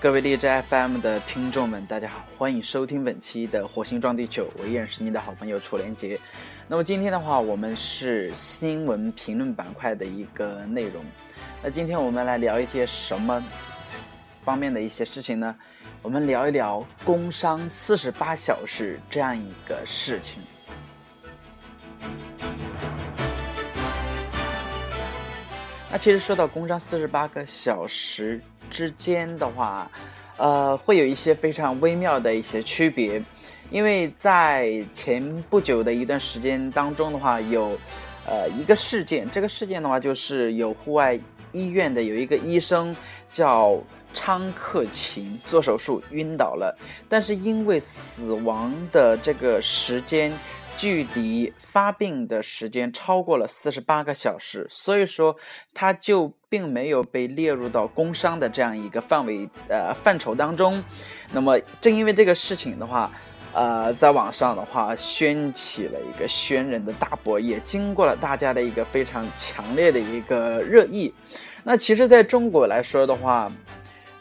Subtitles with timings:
[0.00, 6.18] 各位荔枝 FM 的听众们，大家好，欢迎收听本期的《火星撞地球》，我依然是你的好朋友楚连杰。
[6.66, 11.04] 那么今天的话，我们是新闻评论板块的一个内容。
[11.62, 13.40] 那今天我们来聊一些什么
[14.44, 15.54] 方面的一些事情呢？
[16.02, 20.42] 我们聊一聊工伤四十八小时这样一个事情。
[25.90, 28.40] 那其实说到工伤四十八个小时。
[28.70, 29.86] 之间的话，
[30.38, 33.22] 呃，会有一些非常微妙的一些区别，
[33.70, 37.78] 因为在前不久的一段时间当中的话，有，
[38.26, 41.20] 呃，一个事件，这个事件的话就是有户外
[41.52, 42.96] 医院的有一个医生
[43.30, 43.78] 叫
[44.12, 46.76] 昌克勤做手术晕倒了，
[47.08, 50.32] 但是因为死亡的这个时间。
[50.74, 55.36] 距离发病的时间超过了四十八个小时，所以说
[55.74, 60.82] 他就并没有被列入到工伤的这样一个范围呃范畴当中。
[61.30, 63.12] 那么正因为这个事情的话，
[63.52, 71.12] 呃，在网上的话掀起了一个轩然的大波，也经过了大家的一个非常强烈的一个热议。
[71.62, 73.52] 那其实在中国来说的话。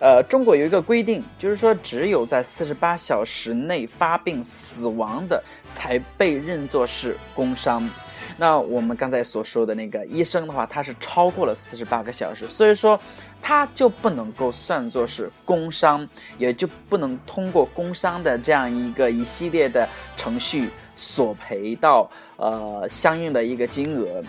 [0.02, 5.42] 呃，中国有一个规定，就是说只有在四十八小时内发病死亡的，
[5.76, 7.88] 才被认作是工伤。
[8.36, 13.00] 那我们刚才所说的那个医生的话，他是超过了四十八个小时，所以说
[13.40, 24.24] 他就不能够算作是工伤，也就不能通过工伤的这样一个一系列的程序索赔到呃相应的一个金额。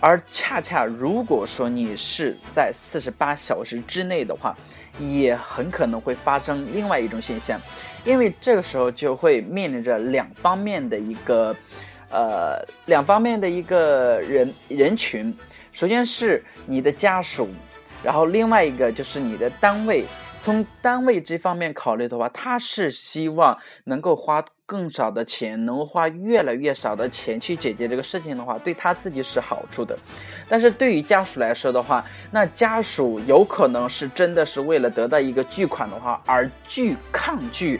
[0.00, 4.56] 而恰恰如果说你是在四十八小时之内的话，
[4.98, 7.60] 也很可能会发生另外一种现象，
[8.04, 11.54] 因为这个时候就会面临着两方面的一个，
[12.10, 15.36] 呃，两方面的一个人人群。
[15.72, 17.48] 首先是你的家属，
[18.02, 20.04] 然后另外一个就是你的单位。
[20.42, 29.96] 从单位这方面考虑的话，他是希望能够花更少的钱，能花越来越少的钱去解决这个事情的话，对他自己是好处的。
[30.48, 37.78] 但是对于家属来说的话，那家属有可能是真的是为了得到一个巨款的话，而拒抗拒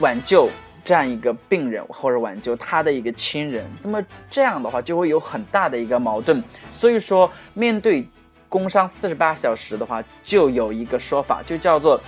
[0.00, 0.50] 挽救
[0.84, 3.64] 这样一个病人或者挽救他的一个亲人。
[3.84, 6.42] 那么这样的话就会有很大的一个矛盾。
[6.72, 8.04] 所以说，面对。
[8.56, 12.00] 工伤四十八小时的话，就有一个说法，就叫做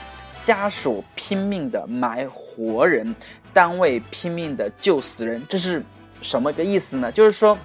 [0.46, 3.14] 家属拼命的埋活人，
[3.52, 5.44] 单位拼命的救死人。
[5.46, 5.84] 这是
[6.22, 7.12] 什么个意思呢？
[7.12, 7.58] 就是说，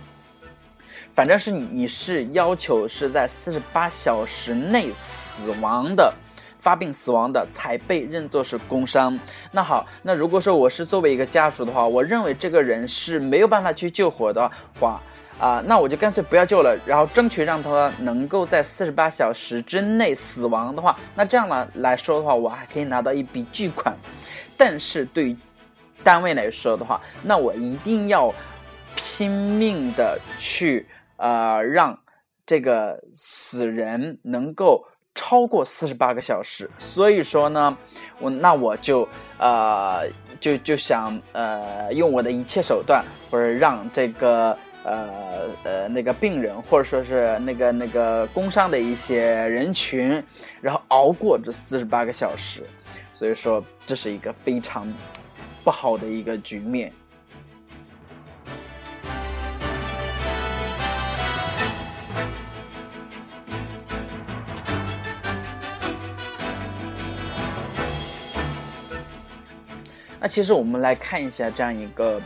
[1.13, 6.13] 反正是你你是要求是在四十八小时内死亡的，
[6.59, 9.17] 发病死亡的才被认作是工伤。
[9.53, 15.01] 那好，那如果说我是作为一个家属的话，我认为这个人是没有办法去救活的话。
[15.39, 23.93] 啊，那我就干脆不要救了，然后争取让他能够在四十八小时之内死亡的话，那这样呢来说的话，我还可以拿到一笔巨款。
[24.55, 25.37] 但是对于
[26.01, 28.33] 单位来说的话，那我一定要
[28.95, 31.99] 拼命的去呃让
[32.45, 36.69] 这个死人能够超过四十八个小时。
[36.79, 37.75] 所以说呢，
[38.19, 39.05] 我那我就
[39.39, 40.07] 呃
[40.39, 44.57] 就就想呃用我的一切手段，或者让这个。
[44.83, 50.21] 呃呃，那个病人或者说是那个那个工伤的一些人群，
[50.59, 52.63] 然后熬过这四十八个小时，
[53.13, 54.91] 所以说这是一个非常
[55.63, 56.91] 不好的一个局面。
[70.19, 72.21] 那其实我们来看一下这样一个。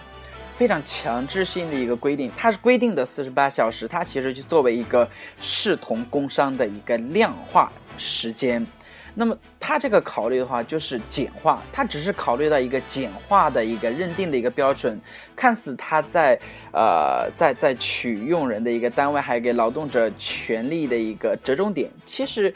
[0.57, 5.07] 非常强制性的一个规定，它是规定的四十八小时，它其实就作为一个
[5.39, 8.65] 视同工伤的一个量化时间。
[9.13, 14.99] 那么它这个考虑的话，就是简化，它只是考虑到一个简化的一个认定的一个标准。
[15.35, 16.39] 看似它在
[16.73, 21.87] 呃在在取用人的一个单位，还给劳动者权利的一个折中点。
[22.03, 22.51] 其实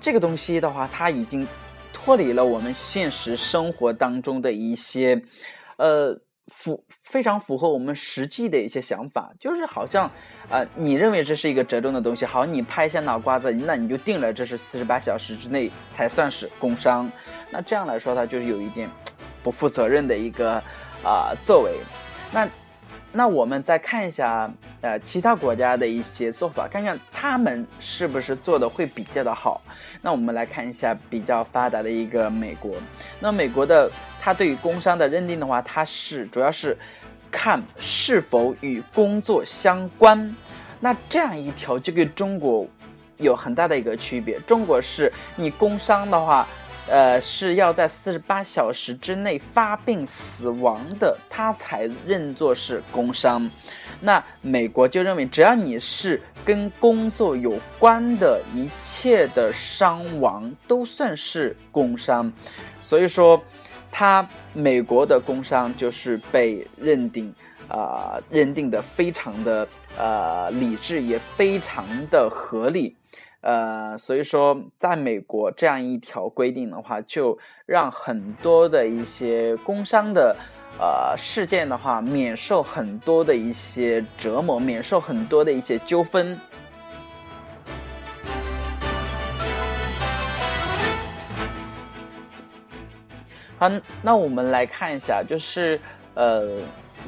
[0.00, 1.46] 这个东西的话，它已经
[1.92, 5.22] 脱离了我们现实生活当中的一些
[5.76, 6.20] 呃。
[6.46, 10.10] 符非常符合我们实际的一些想法，就是好像，
[10.48, 17.10] 呃，你认为这是一个折中的东西，好，你拍一下脑瓜子，那你就定了这是四十八小时之内才算是工伤，
[17.50, 18.88] 那这样来说，它就是有一点
[19.42, 20.62] 不负责任的一个
[21.02, 21.72] 啊作为。
[22.32, 22.48] 那
[23.12, 29.60] 那我们再看一下呃其他国家的一些做法，看看他们是不是做的会比较的好。
[30.02, 32.74] 那我们来看一下比较发达的一个美国。
[33.18, 33.90] 那美国的
[34.20, 36.76] 它对于工伤的认定的话，它是主要是
[37.30, 40.34] 看是否与工作相关。
[40.78, 42.66] 那这样一条就跟中国
[43.16, 44.38] 有很大的一个区别。
[44.40, 46.46] 中国是你工伤的话，
[46.88, 53.50] 呃，是要在四十八小时之内发病死亡的，他才认作是工伤。
[54.00, 62.32] 那美国就认为，只要你是跟工作有关的一切的伤亡，都算是工伤。
[62.80, 63.42] 所以说，
[63.90, 67.34] 他美国的工伤就是被认定。
[67.68, 69.66] 啊，认定的非常的
[69.98, 72.94] 呃理智，也非常的合理，
[73.46, 80.34] 呃，所以说在美国这样一条规定的话，就让很多的一些工伤的
[80.80, 86.36] 呃事件的话，免受很多的一些折磨，免受很多的一些纠纷。
[93.58, 93.70] 好，
[94.02, 95.80] 那我们来看一下，就是
[96.14, 96.58] 呃。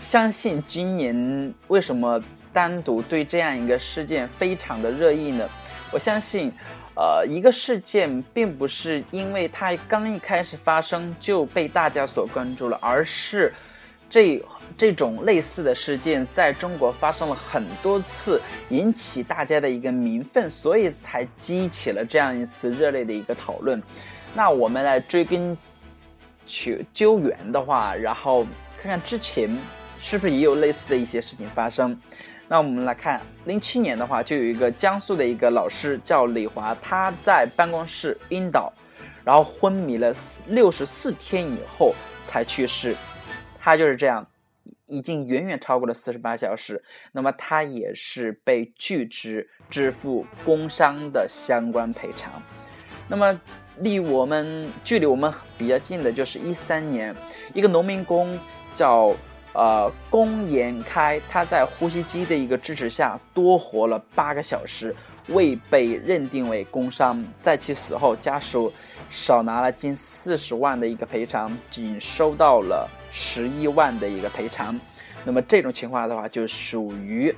[0.01, 5.45] 相信今年为什么单独对这样一个事件非常的热议呢？
[5.91, 6.53] 我相信，
[6.95, 13.53] 呃，一个事件并不是因为它刚一开始发生就被大家所关注了，而是
[14.11, 14.43] 这
[14.77, 23.83] 这种类似的事件在中国发生了很多次，引起大家的一个民愤，所以才激起了这样一次热烈的一个讨论。
[24.35, 25.57] 那我们来追根
[26.47, 28.45] 求究源的话，然后
[28.83, 29.51] 看看之前。
[30.01, 32.01] 是不是也有类似的一些事情发生？
[32.51, 38.73] 那我们来看，零七年的话，就有一个江苏的一个老师叫李华，他在办公室晕倒，
[39.23, 40.15] 然后昏迷了
[40.47, 42.97] 六十四天以后才去世。
[43.61, 44.27] 他就是这样，
[44.87, 46.83] 已经远远超过了四十八小时。
[47.13, 52.33] 那么他也是被拒之支付工伤的相关赔偿。
[53.09, 53.39] 那么
[53.81, 57.15] 离我们距离我们比较近的就是一三年，
[57.53, 58.39] 一个农民工
[58.75, 59.15] 叫。
[59.55, 64.95] 呃，龚延开他在呼吸机的一个支持下多活了八个小时，
[65.29, 67.25] 未被认定为工伤。
[67.43, 68.73] 在其死后，家属
[69.11, 74.79] 少拿了近四十万的一个赔偿，仅收到了十一万的一个赔偿。
[75.25, 77.35] 那么这种情况的话，就属于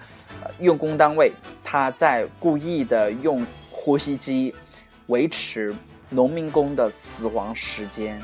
[0.58, 1.32] 用工单位
[1.64, 4.54] 他在故意的用呼吸机
[5.06, 5.74] 维持
[6.10, 8.20] 农民工的死亡时间。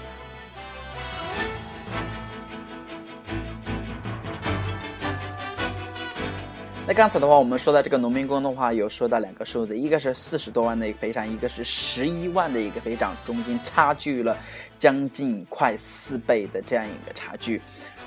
[6.89, 14.39] 那刚才的话，我们说到这个农民工的话，有说到两个数字，一个是四十多万的一个赔偿，一个是十一万的一个赔偿，中间差距了
[14.79, 17.61] 将近快四倍的这样一个差距。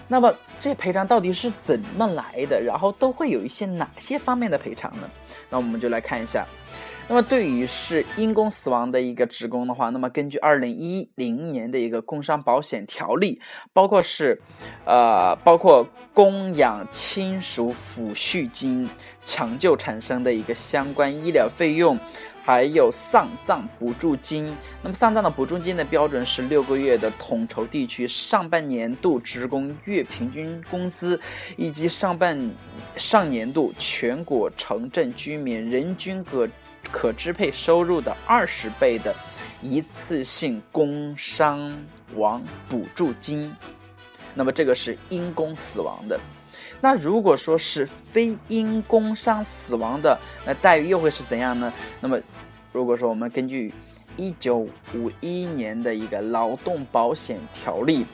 [0.07, 2.61] 那么这赔偿到底是怎么来的？
[2.61, 5.09] 然后都会有一些哪些方面的赔偿呢？
[5.49, 6.47] 那我们就来看一下。
[7.11, 13.41] 那么，对于是因公死亡的一个职工的话，那么根据二零一零年的一个工伤保险条例，
[13.73, 14.39] 包括是，
[14.85, 18.87] 呃，包括供养亲属抚恤金、
[19.25, 21.97] 抢救产生的一个相关医疗费用，
[22.45, 24.55] 还有丧葬补助金。
[24.83, 31.19] 那么，丧葬的补助金的标准是六个月的统筹地区上半年度职工月平均工资，
[31.57, 32.51] 以及上半
[32.97, 36.47] 上年度全国城镇居民人均可。
[36.91, 39.15] 可支配收入的二十倍的
[39.61, 41.77] 一次性工伤
[42.15, 43.53] 亡补助金，
[44.33, 46.19] 那么这个是因公死亡的。
[46.81, 51.71] 那如果说是非因工伤死亡的，那待遇又会是怎样呢？
[51.99, 52.17] 那么，
[52.71, 53.73] 如果说我们根据
[54.15, 58.05] 一九五一年的一个劳动保险条例，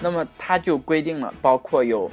[0.00, 2.08] 那么它就规定了，包括有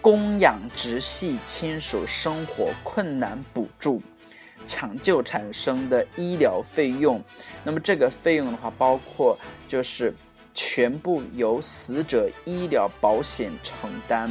[0.00, 4.02] 供养直系亲属生活困难补助。
[4.66, 7.22] 抢救产生的医疗费用，
[7.64, 9.38] 那么这个费用的话，包括
[9.68, 10.12] 就是
[10.54, 14.30] 全部由死者医疗保险承担。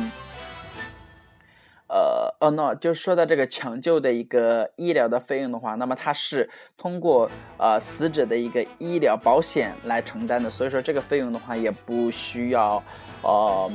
[1.92, 12.84] 呃，哦，那就说到这个抢救的一个医疗的费用的话，那么它是通过呃死者的一个医疗保险来承担的，所以说这个费用的话也不需要
[13.24, 13.72] 呃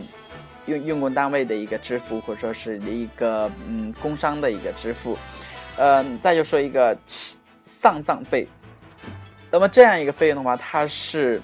[0.66, 5.18] 用用工单位的一个支付，或者说是一个嗯工伤的一个支付。
[5.76, 6.96] 嗯，再就说一个
[7.64, 8.46] 丧葬费，
[9.50, 11.42] 那么这样一个费用的话，它是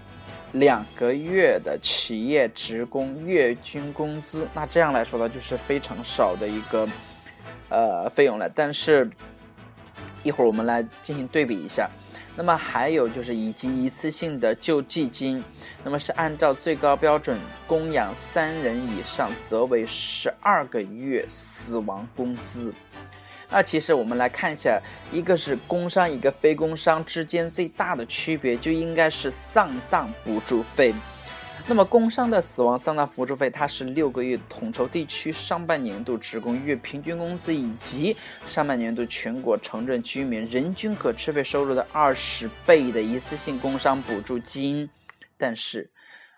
[0.52, 6.88] 两个月的企业职工月均工资，那这样来说呢，就是非常少的一个
[7.68, 8.48] 呃费用了。
[8.48, 9.10] 但是，
[10.22, 11.90] 一会儿我们来进行对比一下。
[12.36, 15.42] 那么还有就是以及一次性的救济金，
[15.82, 22.72] 那么是按照最高标准供养三人以上，则为十二个月死亡工资。
[23.52, 24.80] 那其实我们来看一下，
[25.12, 30.94] 一个是工伤，一个非工伤之间最大的区别，就应该是丧葬补助费。
[31.66, 38.16] 那么工伤的死亡丧葬补助费，它是六个月统筹地区上半年度职工月平均工资以及
[38.46, 44.88] 上半年度全国城镇居民人均可支配收入的二十倍的一次性工伤补助金。
[45.36, 45.90] 但是，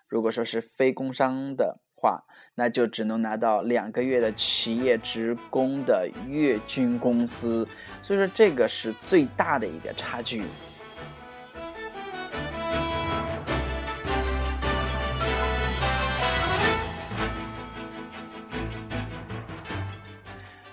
[0.08, 2.20] 如果说是非工伤的话，
[2.56, 7.64] 那就只能拿到两个月的企业职工的月均工资。
[8.02, 10.42] 所以说，这个是最大的一个差距。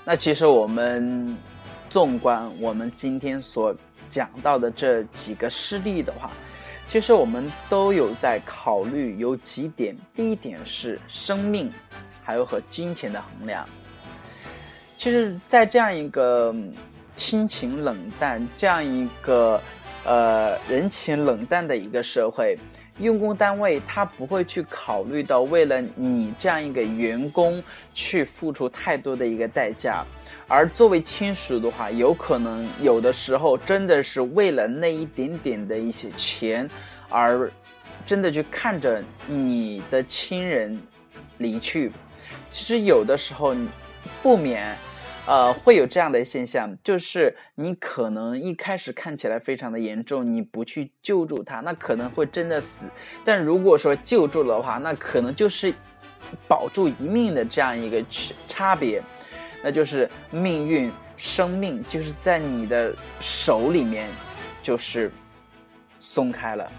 [0.04, 1.38] 那其实我们
[1.88, 3.76] 纵观我们今天所
[4.10, 6.32] 讲到的这几个事例的话，
[6.90, 9.96] 其实我们都有在考虑有几点。
[10.16, 11.72] 第一点是生命，
[12.24, 13.64] 还有和金钱的衡量。
[14.98, 16.54] 其实，在这样一个
[17.16, 19.62] 亲情冷淡、这样一个
[20.04, 22.58] 呃人情冷淡的一个社会。
[22.98, 30.04] 用工单位他不会去考虑到为了你这样一个员工去付出太多的一个代价，
[30.50, 36.70] 而作为亲属的话，有可能有的时候真的是为了那一点点的一些钱，
[37.08, 37.50] 而
[38.06, 40.78] 真的去看着你的亲人
[41.38, 41.92] 离去。
[42.50, 43.56] 其实有的时候
[44.22, 44.76] 不免。
[45.28, 52.88] 呃，会有这样的现象，就是你可能一开始看起来非常的严重，你不去救助他，那可能会真的死。
[53.24, 55.72] 但如果说救助的话，那可能就是
[56.48, 58.04] 保住一命的这样一个
[58.48, 59.00] 差别，
[59.62, 64.08] 那就是命运、生命就是在你的手里面，
[64.64, 65.12] 就是
[66.00, 66.72] 松开了。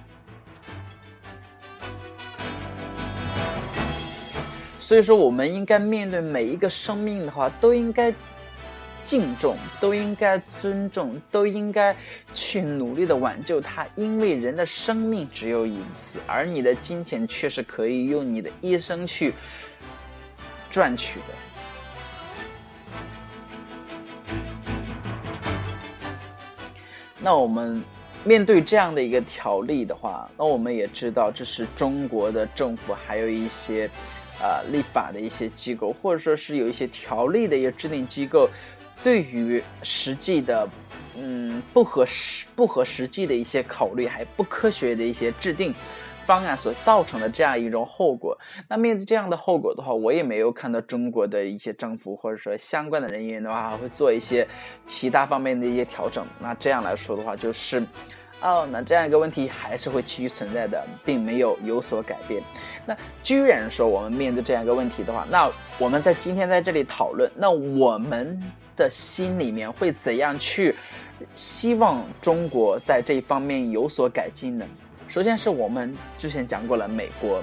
[4.79, 8.13] 所以说，我们应该面对每一个生命的话，都应该。
[9.07, 11.97] 敬重都应该尊重，都应该
[12.33, 19.35] 去努力的挽救他，因为人的生命只有一次，而你的金钱却是可以用你的一生去
[20.71, 21.35] 赚取的。
[27.23, 27.83] 那我们
[28.25, 33.89] 面对这样的一个条例的话，那我们也知道这是中国的政府还有一些
[34.41, 38.49] 呃立法的一些机构，或者说是有一些条例的一个制定机构。
[39.03, 40.69] 对于实际的，
[41.19, 45.75] 嗯，不合实、不合实际的一些考虑，还不科学的一些制定
[46.31, 54.47] 方案所造成的这样一种后果，那面对这样的后果的话，我也没有看到中国的一些政府或者说相关的人员的话会做一些
[54.87, 56.25] 其他方面的一些调整。
[56.41, 57.85] 那这样来说的话，就是，
[58.43, 62.41] 哦，那这样一个问题还是会继续存在的，并没有有所改变。
[62.87, 68.41] 那居然说我们面对这样一个问题的话，那我们在今天在这里讨论，那我们。
[68.77, 70.75] 的心里面会怎样去
[71.35, 74.65] 希望中国在这一方面有所改进呢？
[75.11, 77.43] 首先是我们之前讲过了，美国，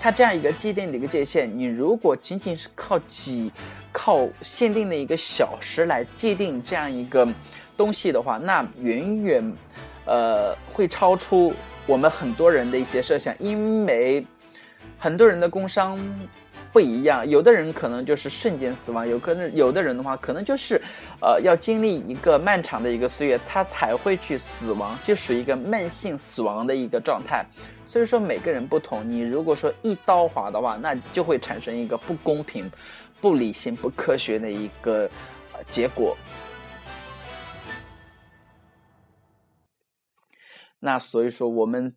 [0.00, 3.50] 它这样一个既定的一个界限，你如果仅仅是靠几
[3.90, 7.26] 靠限定的一个小时来界定这样一个
[7.76, 9.52] 东西的话，那远远
[10.06, 11.52] 呃会超出
[11.84, 14.24] 我们很多人的一些设想，因为
[14.96, 15.98] 很多人的工伤。
[16.72, 20.80] 不一样，有的人可能就是瞬间死亡，有可能有的人的话，可能就是，
[21.20, 27.44] 呃，要经历一个漫长的一个岁月，他才会去死亡，就属于一个慢性死亡的一个状态。
[27.86, 32.70] 所以说每个人不同，你如果说一刀划的话，那就会产生一个不公平、
[33.20, 35.10] 不理性、不科学的一个
[35.52, 36.16] 呃结果。
[40.78, 41.92] 那所以说我们。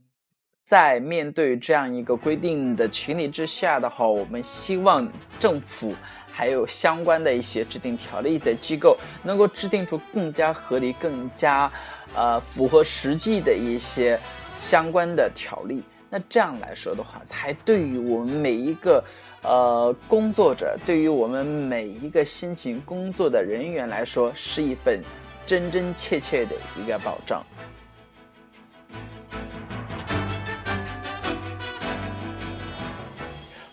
[0.66, 5.06] 在面对这样一个规定的情理之下的话，我们希望
[5.38, 5.94] 政府
[6.32, 11.70] 还有相关的一些制定条例的机构，能够制定出更加合理、更加
[12.16, 14.18] 呃符合实际的一些
[14.58, 15.84] 相关的条例。
[16.10, 19.04] 那这样来说的话，才对于我们每一个
[19.42, 25.02] 呃工作者，对于我们每一个辛勤工作的人员来说，是一份
[25.46, 27.44] 真真切切的一个保障。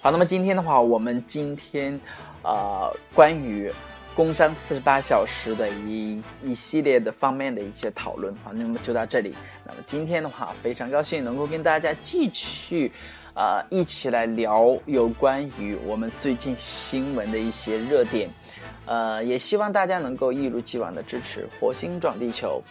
[0.03, 2.01] 好，那么今天的话，我们今天，
[2.43, 3.71] 呃，关于
[4.15, 9.35] 工伤四十八小时的一一系列的方面的一些讨论，好，那么就到这里。
[9.63, 12.91] 那么今天的话，非常高兴能够跟大家继续，
[13.35, 18.31] 呃，一起来聊有关于我们最近新闻的一些热点，
[18.87, 22.63] 呃，也希望大家能够一如既往的支持火星撞地球。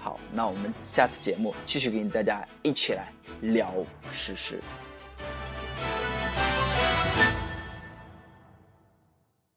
[0.00, 3.12] 好，那我们下次节目继续跟大家一起来
[3.42, 3.70] 聊
[4.10, 4.58] 时事。